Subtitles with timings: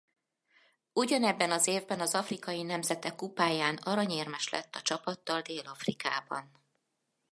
[0.93, 6.51] Ugyanebben az évben az afrikai nemzetek kupáján aranyérmes lett a csapattal Dél-Afrikában.